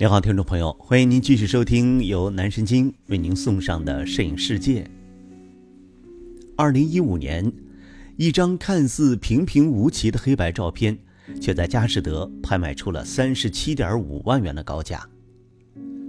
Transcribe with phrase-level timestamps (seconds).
[0.00, 4.90] 您好，听众朋友，欢迎您继续收听由南神经为您送上的摄影世界。
[6.56, 7.52] 二零一五年，
[8.16, 10.98] 一张看似平平无奇的黑白照片，
[11.38, 15.06] 却在佳士得拍卖出了三十七点五万元的高价。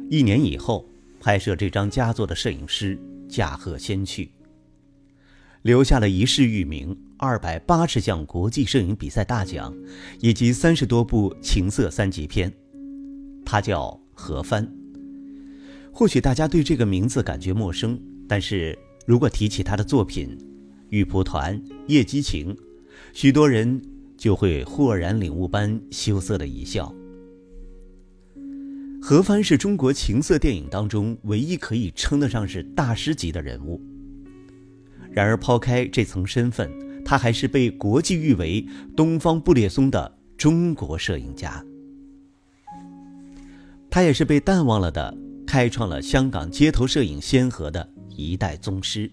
[0.09, 0.87] 一年以后，
[1.19, 2.97] 拍摄这张佳作的摄影师
[3.27, 4.31] 驾鹤仙去，
[5.63, 9.75] 留下了一世誉名、二百八十项国际摄影比赛大奖，
[10.21, 12.49] 以及三十多部情色三级片。
[13.51, 14.65] 他叫何帆。
[15.91, 20.37] 或许大家对这个名字感觉陌生，但是如果提起他的作品
[20.87, 22.55] 《玉蒲团》《夜激情》，
[23.11, 23.81] 许多人
[24.15, 26.95] 就会豁然领悟般羞涩的一笑。
[29.01, 33.81] 何帆是中国情色电影当中唯一可以称得上是大师级的人物。
[35.11, 36.71] 然而，抛开这层身份，
[37.03, 41.61] 他还是被国际誉为“东方布列松”的中国摄影家。
[43.91, 45.13] 他也是被淡忘了的，
[45.45, 49.11] 开创了香港街头摄影先河的一代宗师。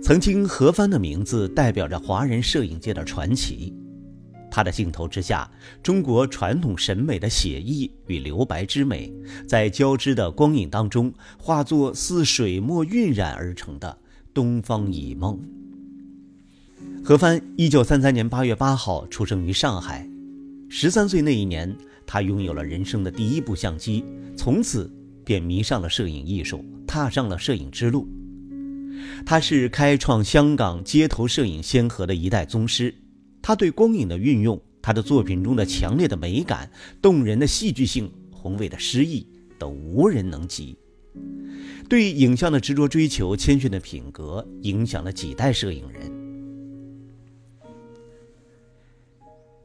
[0.00, 3.74] 曾经，何帆的名字代表着华人摄影界的传奇。
[4.48, 5.50] 他的镜头之下，
[5.82, 9.12] 中国传统审美的写意与留白之美，
[9.48, 13.98] 在交织的光影当中，化作似水墨晕染而成的
[14.32, 15.36] 东方一梦。
[17.02, 20.08] 何帆，一九三三年八月八号出生于上海，
[20.68, 21.76] 十三岁那一年。
[22.06, 24.04] 他拥有了人生的第一部相机，
[24.36, 24.90] 从此
[25.24, 28.08] 便迷上了摄影艺术，踏上了摄影之路。
[29.24, 32.94] 他是开创香港街头摄影先河的一代宗师。
[33.42, 36.70] 他对光影的运用，他的作品中的强烈的美感、
[37.02, 39.26] 动人的戏剧性、宏伟的诗意，
[39.58, 40.76] 都无人能及。
[41.88, 46.15] 对影像的执着追求、谦逊的品格，影响了几代摄影人。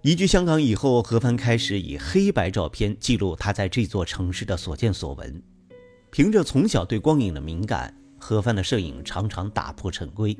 [0.03, 5.43] 移居香港以后，何帆开始以黑白照片记录他在这座城市的所见所闻。
[6.09, 10.35] 凭着从小对光影的敏感，何帆的摄影常常打破陈规。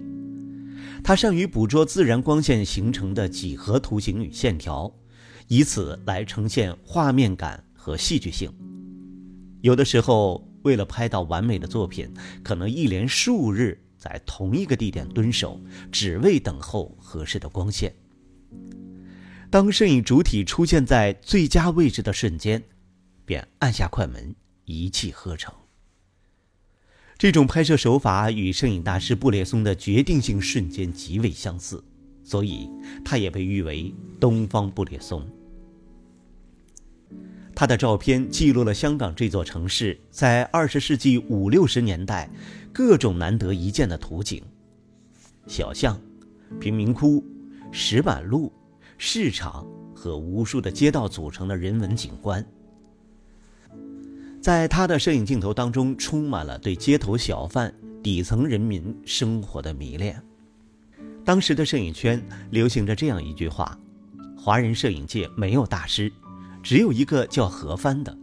[1.04, 4.92] 他善于捕捉自然光线形成的几何图形与线条，
[5.48, 8.52] 以此来呈现画面感和戏剧性。
[9.62, 12.12] 有的时候，为了拍到完美的作品，
[12.44, 17.94] 可能一连数日在同一个地点蹲守，只为等候合适的光线。
[19.52, 22.64] 当摄影主体出现在最佳位置的瞬间，
[23.26, 25.54] 便按下快门，一气呵成。
[27.18, 31.84] 这种拍摄手法与摄影大师布列松的决定性瞬间极为相似，
[32.24, 32.70] 所以
[33.04, 35.28] 他也被誉为“东方布列松”。
[37.54, 42.30] 他的照片记录了香港这座城市在二十世纪五六十年代
[42.72, 44.42] 各种难得一见的图景：
[45.46, 46.00] 小巷、
[46.58, 47.22] 贫民窟、
[47.70, 48.50] 石板路。
[49.04, 52.46] 市场和无数的街道组成的人文景观，
[54.40, 57.74] 在他的摄影镜头当中，充满了对街头小贩、
[58.04, 60.22] 底层人民生活的迷恋。
[61.26, 63.76] 当时的摄影圈流行着这样一句话
[64.38, 66.14] ：“华人摄影界没有大师，
[66.62, 68.16] 只有一个叫何帆的。”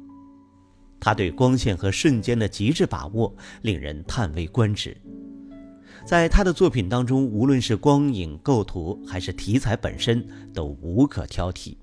[1.00, 4.96] 他对光线和瞬间的极致把握，令人叹为观止。
[6.08, 11.76] 在他的作品当中，无论是光影构图还是题材本身，都无可挑剔。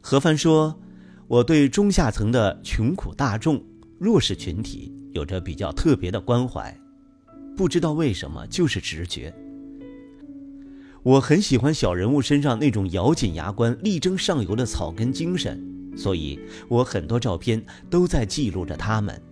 [0.00, 0.76] 何帆说
[1.28, 3.62] ：“我对中下层的穷苦大众、
[3.96, 6.76] 弱势群体有着比较特别的关怀，
[7.56, 9.32] 不知道为什么，就是直觉。
[11.04, 15.62] 我很喜欢小人物身上那种咬紧牙关、力争上游的草根精神，
[15.96, 19.22] 所以我很多照片都在记录着他们。”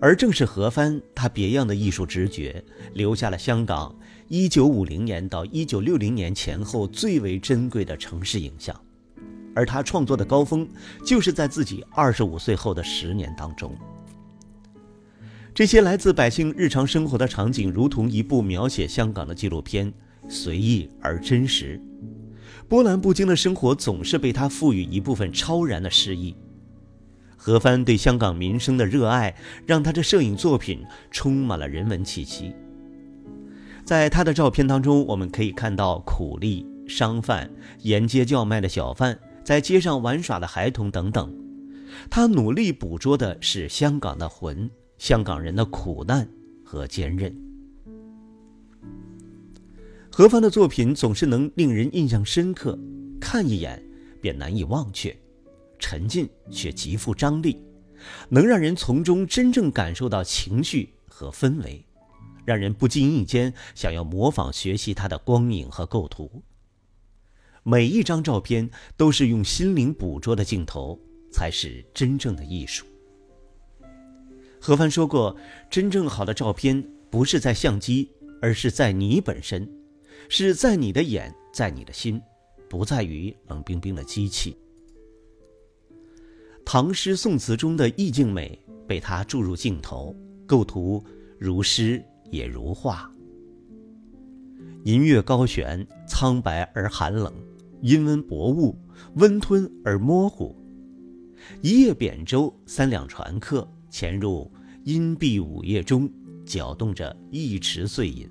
[0.00, 2.64] 而正是何帆，他别样的艺术直觉，
[2.94, 3.94] 留下了香港
[4.30, 8.74] 1950年到1960年前后最为珍贵的城市影像。
[9.54, 10.68] 而他创作的高峰，
[11.04, 13.76] 就是在自己25岁后的十年当中。
[15.52, 19.92] 这些来自百姓日常生活的场景，如同一部描写香港的纪录片，
[20.28, 21.80] 随意而真实。
[22.68, 26.36] 波澜不惊的生活，总是被他赋予一部分超然的诗意。
[27.40, 32.52] 何帆对香港民生的热爱，让他的摄影作品充满了人文气息。
[33.84, 37.48] 在他的照片当中，我们可以看到苦力、商贩、
[37.82, 41.32] 沿街叫卖的小贩、在街上玩耍的孩童等等。
[42.10, 44.68] 他努力捕捉的是香港的魂，
[44.98, 46.28] 香港人的苦难
[46.64, 47.34] 和坚韧。
[50.10, 52.76] 何帆的作品总是能令人印象深刻，
[53.20, 53.80] 看一眼
[54.20, 55.16] 便难以忘却。
[55.78, 57.62] 沉浸却极富张力，
[58.28, 61.84] 能让人从中真正感受到情绪和氛围，
[62.44, 66.42] 让人不经意间想要模仿学习他的光影和构图。
[67.62, 70.98] 每一张照片都是用心灵捕捉的镜头，
[71.30, 72.86] 才是真正的艺术。
[74.60, 75.36] 何帆说过
[75.70, 78.10] ：“真正好的照片不是在相机，
[78.40, 79.70] 而是在你本身，
[80.28, 82.20] 是在你的眼，在你的心，
[82.68, 84.56] 不在于冷冰冰的机器。”
[86.70, 90.14] 唐诗宋词中的意境美被他注入镜头，
[90.46, 91.02] 构图
[91.38, 93.10] 如诗也如画。
[94.84, 97.32] 银月高悬，苍白而寒冷；
[97.80, 98.76] 阴温薄雾，
[99.14, 100.54] 温吞而模糊。
[101.62, 103.66] 一叶扁舟，三两船客。
[103.88, 104.52] 潜入
[104.84, 106.06] 阴蔽午夜中，
[106.44, 108.28] 搅动着一池碎银。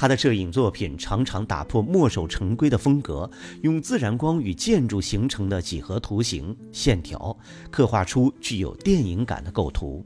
[0.00, 3.30] 他的摄影作品常常打破墨守成规的风格，
[3.60, 7.36] 用自然光与建筑形成的几何图形线条，
[7.70, 10.02] 刻画出具有电影感的构图。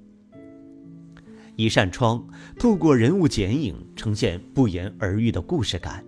[1.54, 2.26] 一扇窗
[2.58, 6.04] 透过人物剪影，呈现不言而喻的故事感，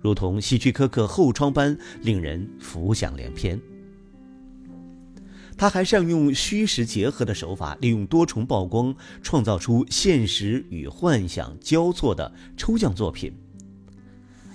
[0.00, 3.60] 如同希区柯克后窗般，令人浮想联翩。
[5.58, 13.36] 他还善用虚实结合的手法，利用多重曝光，创造出现实与幻想交错的抽象作品。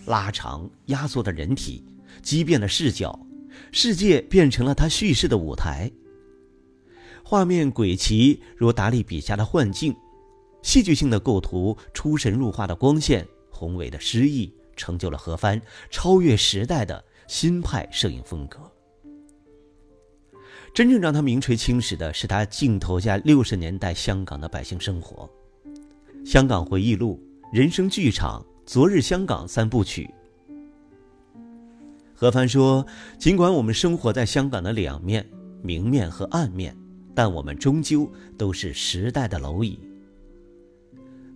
[0.06, 1.84] 拉长、压缩的人体，
[2.22, 3.20] 畸变的视角，
[3.74, 5.92] 世界变成了他叙事的舞台。
[7.22, 9.94] 画面诡奇，如达利笔下的幻境；
[10.62, 18.73] 戏剧性的构图，出神入化的光线，宏伟的诗意，成就了何帆超越时代的新派摄影风格。
[20.74, 25.30] 真正让他名垂青史的是他镜头下六十年代香港的百姓生活，
[26.28, 27.22] 《香港回忆录》
[27.56, 30.10] 《人生剧场》《昨日香港》三部曲。
[32.16, 32.84] 何帆说
[33.20, 35.24] ：“尽管我们生活在香港的两面，
[35.62, 36.76] 明面和暗面，
[37.14, 39.80] 但我们终究都是时代的蝼蚁。”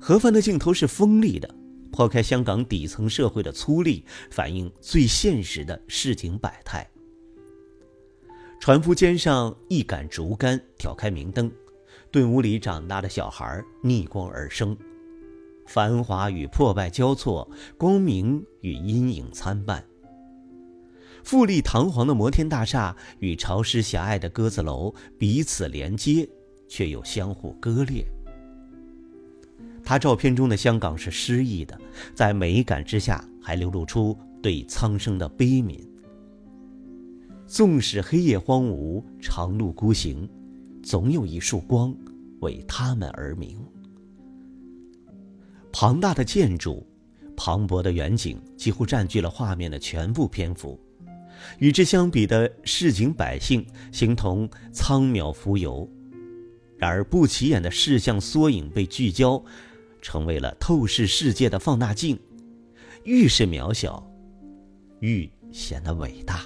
[0.01, 1.48] 何帆的镜头是锋利的，
[1.92, 4.01] 抛开香港底层社会的粗粝，
[4.31, 6.88] 反映最现实的市井百态。
[8.59, 11.50] 船夫肩上一杆竹竿，挑开明灯，
[12.12, 14.75] 顿屋里长大的小孩逆光而生，
[15.65, 19.83] 繁华与破败交错，光明与阴影参半。
[21.24, 26.27] 富丽堂皇的摩天大厦与潮湿狭隘的鸽子楼彼此连接，
[26.68, 28.06] 却又相互割裂。
[29.83, 31.80] 他照片中的香港是诗意的，
[32.13, 35.80] 在美感之下，还流露出对苍生的悲悯。
[37.48, 40.30] 纵使黑夜荒芜，长路孤行，
[40.84, 41.96] 总有一束光
[42.42, 43.58] 为他们而明。
[45.72, 46.86] 庞大的建筑，
[47.38, 50.78] 磅礴的远景，几乎占据了画面的全部篇幅。
[51.60, 55.90] 与之相比的市井百姓，形同苍渺浮游。
[56.78, 59.42] 然而不起眼的视像缩影被聚焦，
[60.02, 62.20] 成为了透视世界的放大镜。
[63.06, 64.06] 愈是渺小，
[65.00, 66.46] 愈显得伟大。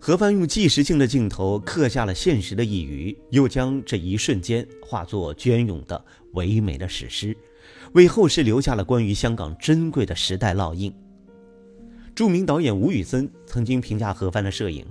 [0.00, 6.02] 何帆用纪实性的镜头刻下了现实的一隅，又将这一瞬间化作隽永的
[6.34, 7.36] 唯美的史诗，
[7.92, 10.94] 为后世留下了关于香港珍贵的时代烙印。
[12.14, 14.86] 著名导演吴宇森曾经评价何帆的摄影，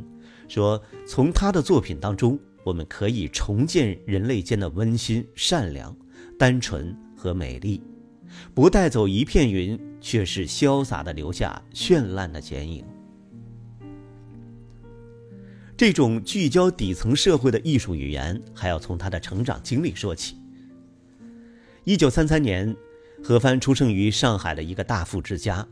[0.47, 5.95] 说：“从他的作品当中，我们可以重建人类间的温馨、善良、
[6.37, 7.81] 单纯和美丽，
[8.53, 12.83] 不带走一片云，却是潇洒的留下绚烂的剪影。”
[15.77, 20.35] 这种聚焦底层社会的艺术语言，还要从他的成长经历说起。
[21.83, 22.75] 一九三三年，
[23.23, 25.65] 何帆出生于上海的一个大富之家。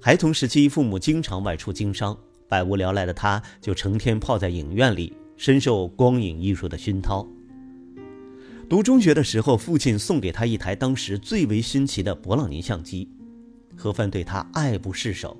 [0.00, 7.28] 孩童时期，父母经常外出经商，百无聊赖的他，就成天泡在影院里，深受光影艺术的熏陶。
[8.70, 13.06] 读中学的时候，父亲送给他一台当时最为新奇的勃朗宁相机，
[13.76, 15.36] 何帆对他爱不释手，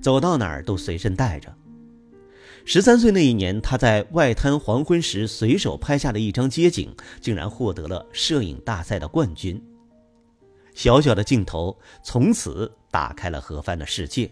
[0.00, 1.52] 走到哪儿都随身带着。
[2.68, 9.62] 十三岁那一年，他在外滩黄昏时随手拍下的一张街景，竟然获得了摄影大赛的冠军。
[10.74, 14.28] 小小的镜头从此打开了何帆的世界。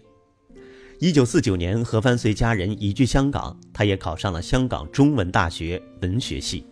[0.99, 6.67] 一九四九年，何帆随家人移居香港，他也考上了香港中文大学文学系。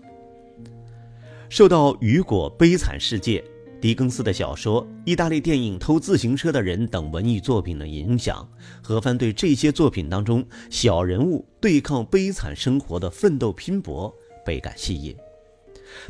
[1.49, 3.39] 受到雨果《悲惨世界》。
[3.83, 8.49] 狄更斯的小说、意大利电影《偷自行车的人》等文艺作品的影响，
[8.81, 14.15] 何帆对这些作品当中小人物对抗悲惨生活的奋斗拼搏
[14.47, 15.17] 倍感吸引。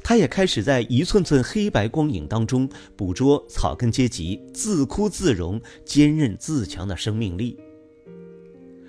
[0.04, 7.58] 他也开始在一寸寸黑白光影当中捕捉草根阶级自哭自荣、坚韧自强的生命力。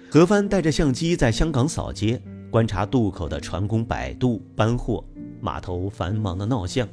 [0.09, 2.21] 何帆带着相机在香港扫街，
[2.51, 5.01] 观察渡口的船工摆渡搬货，
[5.39, 6.85] 码头繁忙的闹巷。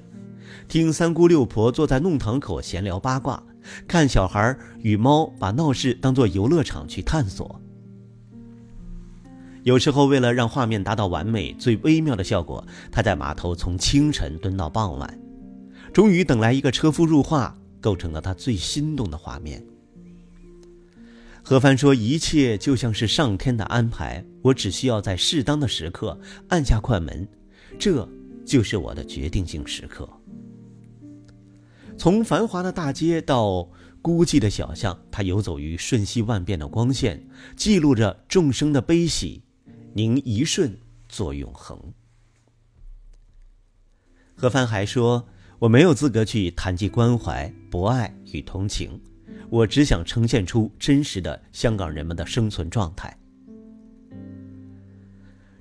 [0.69, 3.43] 听三姑六婆坐在弄堂口闲聊八卦，
[3.89, 7.61] 看小孩与猫把闹市当作游乐场去探索。
[9.63, 15.19] 有时候，为了让画面达到完美、最微妙的效果，他在码头从清晨蹲到傍晚，
[15.93, 19.63] 终于等来一个车夫入画，构成了他最心动的画面。
[21.43, 27.27] 何帆说：“一切就像是上天的安排，我只需要在适当的时刻按下快门，
[27.79, 28.09] 这
[28.45, 30.09] 就是我的决定性时刻。”
[32.01, 33.69] 从繁华的大街到
[34.01, 39.43] 孤寂的小巷，他游走于瞬息万变的光线，记录着众生的悲喜。
[39.93, 40.79] 宁一瞬
[41.11, 41.79] 作永恒。
[44.35, 45.29] 何帆还说
[45.61, 48.99] ：“我没有资格去谈及关怀、博爱与同情，
[49.51, 53.15] 我只想呈现出真实的香港人们的生存状态。”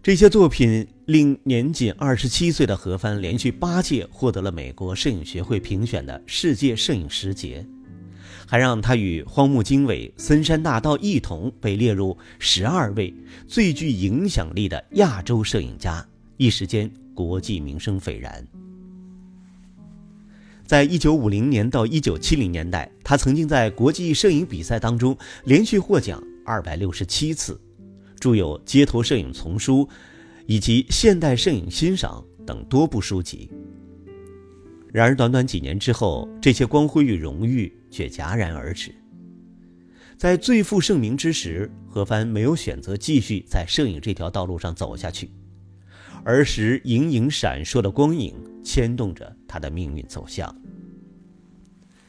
[0.02, 7.66] 这些作品令年仅二十七岁的何帆连续八届获得了美国摄影学会评选的世界摄影十杰。
[8.46, 13.12] 还让他与荒木经纬、森山大道一同被列入十二位
[13.48, 18.48] 最具影响力的亚洲摄影家，一时间国际名声斐然。
[20.64, 27.60] 在一九五零年到一九七零年代，他曾经在国际摄影比赛当中连续获奖二百六十七次，
[28.20, 29.84] 著有《街头摄影丛书》
[30.50, 33.52] 以及《现代摄影欣赏》等多部书籍。
[34.92, 38.92] 然而，短短几年之后，这些光辉与荣誉却戛然而止。
[40.18, 45.30] 在最负盛名之时，何帆没有选择继续在摄影这条道路上走下去，
[46.24, 50.54] 儿时隐隐闪烁的光影牵动着他的命运走向。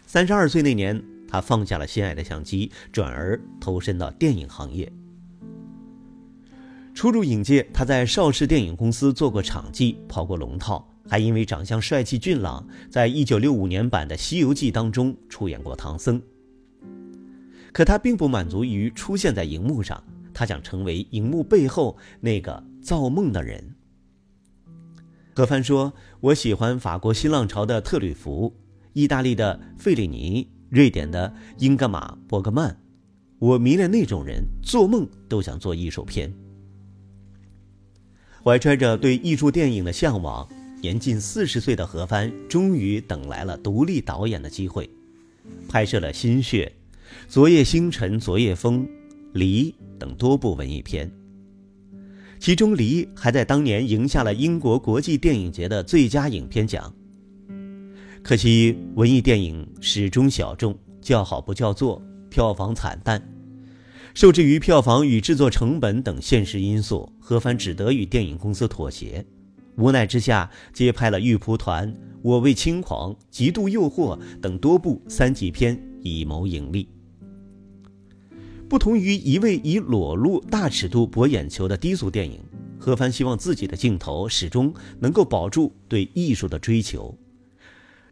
[0.07, 4.91] 三十二岁那年，他放下了心爱的相机，转而投身到电影行业。
[6.95, 10.87] 初入影界，他在邵氏电影公司做过场记，跑过龙套。
[11.09, 16.23] 还因为长相帅气俊朗，在一九六五年版的《西游记》当中出演过唐僧。
[17.73, 23.75] 可他并不满足于出现在荧幕上，他想成为荧幕背后那个造梦的人。
[25.35, 28.55] 何帆说：“我喜欢法国新浪潮的特吕弗，
[28.93, 32.79] 意大利的费里尼，瑞典的英格玛·伯格曼，
[33.39, 36.33] 我迷恋那种人，做梦都想做艺术片。”
[38.43, 40.49] 怀揣着对艺术电影的向往。
[40.83, 44.89] 年近四十岁的何帆终于等来了独立导演的机会，
[45.69, 46.73] 拍摄了《心血》
[47.31, 48.81] 《昨夜星辰昨夜风》
[49.35, 51.11] 《离》等多部文艺片。
[52.39, 56.91] 其中，《离》还在当年赢下了英国国际电影节的最佳影片奖。
[58.23, 63.23] 可惜，文艺电影始终小众，叫好不叫座，票房惨淡。
[64.15, 69.25] 受制于票房与制作成本等现实因素，何帆只得与电影公司妥协。
[69.77, 71.89] 无奈之下，接拍了《玉蒲团》
[72.23, 76.89] 《我为轻狂》《极度诱惑》等多部三级片，以谋盈利。
[78.69, 82.41] 不同于一味以裸露、大尺度博眼球的低俗电影，
[82.79, 87.17] 何帆希望自己的镜头始终能够保住对艺术的追求。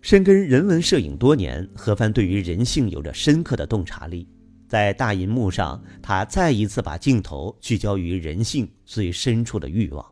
[0.00, 4.26] 深耕人文摄影多年，何帆对于人性有着深刻的洞察力。
[4.68, 10.04] 在大银幕上，他再一次把镜头聚焦于人性最深处的欲望。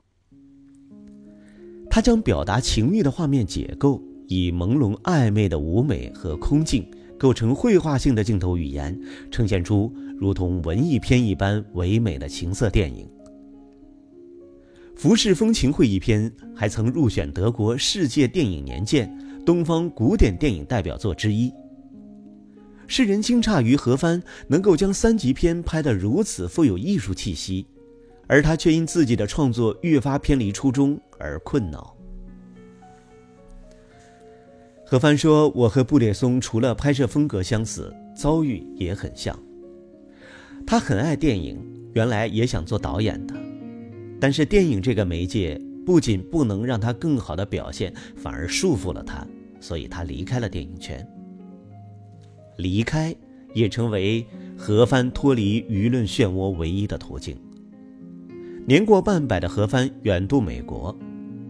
[1.91, 8.99] 他将表达情欲的画面解构，以朦胧暧昧的舞美和空镜构成绘画性的镜头语言，
[9.31, 13.07] 呈现出如同文艺片一般唯美的情色电影。
[14.99, 21.53] 《浮世风情会》议篇还曾入选德国世界电影年鉴东方古典电影代表作之一。
[22.87, 27.67] 世人惊诧于何帆能够将三级片拍得如此富有艺术气息。
[28.29, 31.97] 而他却因自己的创作越发偏离初衷而困恼。
[34.85, 39.39] 何帆说：“我和布列松除了拍摄风格相似，遭遇也很像。
[40.67, 41.57] 他很爱电影，
[41.93, 43.35] 原来也想做导演的，
[44.21, 49.25] 但是电影这个媒介不仅不能让他更好的表现，反而束缚了他，
[49.61, 51.07] 所以他离开了电影圈。
[52.57, 53.15] 离开
[53.55, 57.37] 也成为何帆脱离舆论漩涡唯一的途径。”
[58.67, 60.97] 年过半百的何帆远渡美国，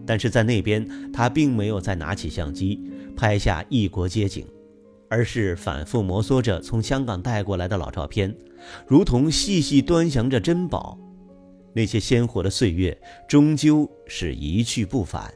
[0.05, 2.79] 但是在那边，他并没有再拿起相机
[3.15, 4.45] 拍下异国街景，
[5.09, 8.35] 而是反复摩挲着从香港带过来的老照片，
[8.85, 10.97] 如同细细端详着珍宝。
[11.73, 12.95] 那些鲜活的岁月，
[13.27, 15.33] 终究是一去不返，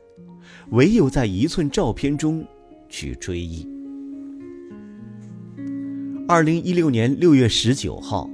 [0.69, 2.45] 唯有在一寸照片中
[2.89, 3.67] 去追忆。
[6.31, 8.29] 二零一六年六月十九号。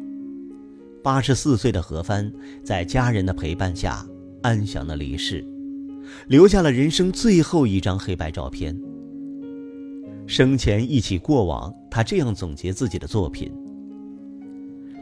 [1.03, 2.31] 八十四岁的何帆，
[2.63, 4.05] 在家人的陪伴下
[4.43, 5.43] 安详的离世，
[6.27, 8.79] 留下了人生最后一张黑白照片。
[10.27, 11.97] 生前忆起过往，他。
[11.97, 13.51] 他这样总结自己的作品：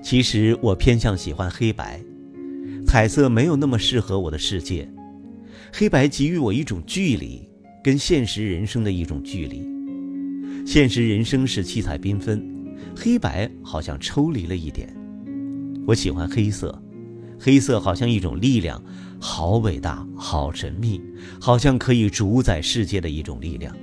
[0.01, 1.99] 其实我偏向喜欢黑白，
[2.87, 4.89] 彩色没有那么适合我的世界。
[5.73, 7.45] 黑白给予我一种距离，
[7.83, 9.67] 跟现实人生的一种距离。
[10.65, 12.41] 现实人生是七彩缤纷，
[12.95, 14.95] 黑白好像抽离了一点。
[15.85, 16.81] 我喜欢黑色，
[17.39, 18.81] 黑色好像一种力量，
[19.19, 21.01] 好伟大，好神秘，
[21.39, 23.75] 好像可以主宰世界的一种力量。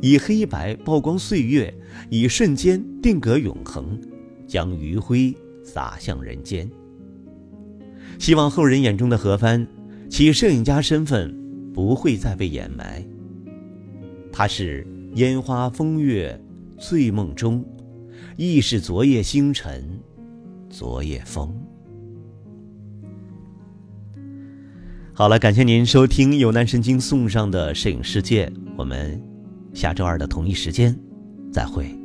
[0.00, 1.72] 以黑白曝光岁月，
[2.10, 3.98] 以瞬间定格永恒，
[4.46, 6.70] 将余晖洒向人间。
[8.18, 9.66] 希望后人眼中的何帆。
[10.10, 11.34] 其摄影家身份
[11.72, 13.02] 不会再被掩埋。
[14.30, 16.38] 他是烟花风月
[16.82, 17.64] 醉梦中，
[18.36, 19.88] 亦是昨夜星辰，
[20.68, 21.54] 昨夜风。
[25.14, 29.22] 好了，感谢您收听由南神经送上的摄影世界，我们
[29.72, 30.98] 下周二的同一时间
[31.52, 32.01] 再会。